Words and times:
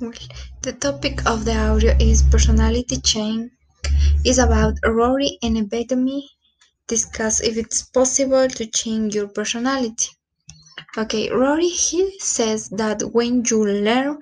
The 0.00 0.72
topic 0.80 1.24
of 1.24 1.44
the 1.44 1.56
audio 1.56 1.96
is 2.00 2.24
personality 2.24 2.96
change. 2.96 3.52
is 4.24 4.38
about 4.38 4.74
Rory 4.84 5.38
and 5.40 5.56
Ebony 5.56 6.28
discuss 6.88 7.40
if 7.40 7.56
it's 7.56 7.82
possible 7.82 8.48
to 8.48 8.66
change 8.66 9.14
your 9.14 9.28
personality. 9.28 10.08
Okay, 10.98 11.30
Rory 11.30 11.68
he 11.68 12.18
says 12.18 12.70
that 12.70 13.02
when 13.12 13.44
you 13.48 13.64
learn 13.64 14.18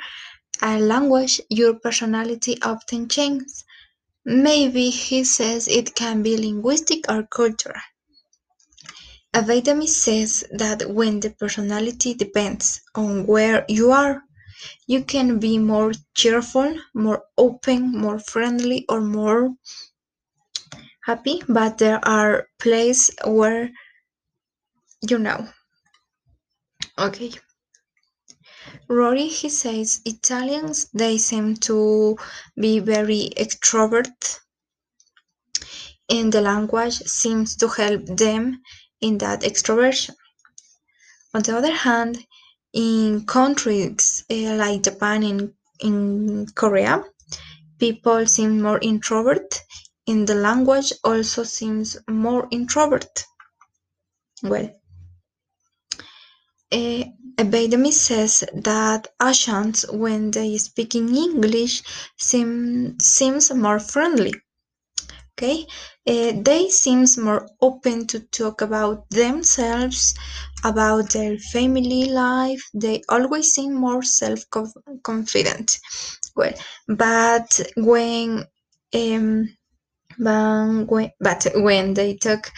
a 0.61 0.79
language, 0.79 1.41
your 1.49 1.75
personality 1.81 2.61
often 2.63 3.09
changes. 3.09 3.65
Maybe 4.27 4.91
he 4.91 5.25
says 5.25 5.69
it 5.69 5.95
can 5.95 6.23
be 6.23 6.37
linguistic 6.37 7.11
or 7.11 7.23
cultural. 7.23 7.81
Avedami 9.33 9.89
says 9.89 10.45
that 10.53 10.91
when 10.91 11.21
the 11.21 11.31
personality 11.31 12.13
depends 12.13 12.83
on 12.95 13.27
where 13.27 13.65
you 13.69 13.91
are, 13.91 14.23
you 14.87 15.05
can 15.05 15.39
be 15.39 15.59
more 15.59 15.93
cheerful, 16.15 16.79
more 16.95 17.25
open, 17.37 17.93
more 17.97 18.19
friendly, 18.19 18.85
or 18.89 19.01
more 19.01 19.55
happy, 21.05 21.43
but 21.49 21.79
there 21.79 22.01
are 22.07 22.49
places 22.59 23.15
where 23.27 23.71
you 25.09 25.19
know. 25.19 25.49
Okay. 26.99 27.33
Rory 28.89 29.27
he 29.27 29.49
says 29.49 30.01
Italians 30.05 30.87
they 30.95 31.19
seem 31.19 31.57
to 31.69 32.17
be 32.57 32.79
very 32.79 33.31
extrovert 33.37 34.39
and 36.09 36.33
the 36.33 36.41
language 36.41 36.99
seems 37.07 37.57
to 37.57 37.69
help 37.69 38.05
them 38.07 38.63
in 39.01 39.19
that 39.19 39.41
extroversion. 39.41 40.15
On 41.35 41.43
the 41.43 41.57
other 41.57 41.75
hand, 41.75 42.25
in 42.73 43.25
countries 43.27 44.12
uh, 44.31 44.55
like 44.57 44.83
Japan 44.83 45.23
and 45.23 45.53
in 45.81 46.47
Korea, 46.55 47.05
people 47.79 48.27
seem 48.27 48.63
more 48.63 48.79
introvert 48.81 49.61
and 50.07 50.27
the 50.27 50.35
language 50.35 50.93
also 51.05 51.43
seems 51.43 51.97
more 52.09 52.49
introvert. 52.51 53.25
Well, 54.43 54.71
uh, 56.73 57.05
Abadami 57.39 57.93
says 57.93 58.45
that 58.55 59.09
Asians, 59.23 59.87
when 59.91 60.31
they 60.31 60.59
speak 60.59 60.95
in 60.95 61.15
English, 61.15 61.83
seem 62.19 62.99
seems 62.99 63.53
more 63.53 63.79
friendly. 63.79 64.33
Okay, 65.43 65.67
uh, 66.07 66.33
they 66.41 66.69
seems 66.69 67.19
more 67.19 67.49
open 67.61 68.07
to 68.07 68.21
talk 68.21 68.61
about 68.63 69.11
themselves, 69.11 70.15
about 70.63 71.11
their 71.13 71.37
family 71.39 72.05
life. 72.05 72.63
They 72.75 73.03
always 73.09 73.53
seem 73.53 73.75
more 73.75 74.03
self-confident. 74.05 75.81
Well, 76.37 76.55
but 76.89 77.61
when 77.77 78.47
um, 78.95 79.49
when, 80.19 81.11
but 81.21 81.47
when 81.57 81.95
they 81.95 82.17
talk 82.17 82.51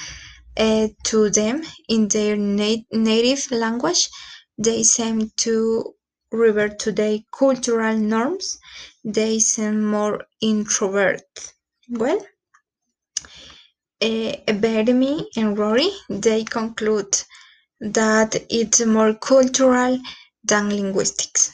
uh, 0.57 0.89
to 1.05 1.31
them 1.31 1.63
in 1.89 2.09
their 2.09 2.37
nat- 2.37 2.87
native 2.93 3.51
language, 3.51 4.11
they 4.59 4.83
seem 4.85 5.31
to 5.39 5.95
revert 6.33 6.79
to 6.81 6.93
their 6.93 7.19
cultural 7.39 7.97
norms. 7.97 8.59
They 9.05 9.39
seem 9.41 9.85
more 9.85 10.25
introvert. 10.43 11.23
Well, 11.89 12.25
Beremy 14.05 15.29
and 15.37 15.59
Rory 15.59 15.91
they 16.11 16.45
conclude 16.45 17.23
that 17.81 18.37
it's 18.51 18.85
more 18.87 19.15
cultural 19.15 19.99
than 20.45 20.71
linguistics. 20.71 21.53